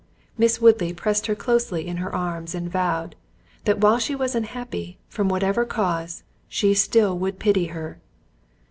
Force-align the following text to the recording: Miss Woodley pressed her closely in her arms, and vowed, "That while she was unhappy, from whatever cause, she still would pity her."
Miss 0.35 0.59
Woodley 0.59 0.93
pressed 0.93 1.27
her 1.27 1.35
closely 1.35 1.85
in 1.85 1.97
her 1.97 2.11
arms, 2.11 2.55
and 2.55 2.67
vowed, 2.71 3.15
"That 3.65 3.77
while 3.81 3.99
she 3.99 4.15
was 4.15 4.33
unhappy, 4.33 4.97
from 5.07 5.29
whatever 5.29 5.63
cause, 5.63 6.23
she 6.49 6.73
still 6.73 7.15
would 7.19 7.37
pity 7.37 7.65
her." 7.67 7.99